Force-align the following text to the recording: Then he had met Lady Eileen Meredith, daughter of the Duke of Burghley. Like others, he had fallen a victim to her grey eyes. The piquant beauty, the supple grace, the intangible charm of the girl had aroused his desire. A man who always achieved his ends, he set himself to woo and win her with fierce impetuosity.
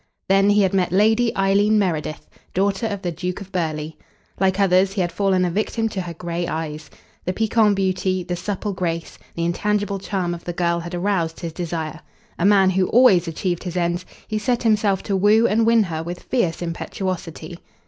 Then 0.27 0.49
he 0.49 0.63
had 0.63 0.73
met 0.73 0.91
Lady 0.91 1.31
Eileen 1.37 1.77
Meredith, 1.77 2.27
daughter 2.55 2.87
of 2.87 3.03
the 3.03 3.11
Duke 3.11 3.39
of 3.39 3.51
Burghley. 3.51 3.99
Like 4.39 4.59
others, 4.59 4.93
he 4.93 5.01
had 5.01 5.11
fallen 5.11 5.45
a 5.45 5.51
victim 5.51 5.87
to 5.89 6.01
her 6.01 6.15
grey 6.15 6.47
eyes. 6.47 6.89
The 7.25 7.33
piquant 7.33 7.75
beauty, 7.75 8.23
the 8.23 8.35
supple 8.35 8.73
grace, 8.73 9.19
the 9.35 9.45
intangible 9.45 9.99
charm 9.99 10.33
of 10.33 10.43
the 10.43 10.53
girl 10.53 10.79
had 10.79 10.95
aroused 10.95 11.41
his 11.41 11.53
desire. 11.53 11.99
A 12.39 12.45
man 12.45 12.71
who 12.71 12.87
always 12.89 13.27
achieved 13.27 13.61
his 13.63 13.77
ends, 13.77 14.03
he 14.27 14.39
set 14.39 14.63
himself 14.63 15.03
to 15.03 15.15
woo 15.15 15.45
and 15.45 15.67
win 15.67 15.83
her 15.83 16.01
with 16.01 16.23
fierce 16.23 16.63
impetuosity. 16.63 17.59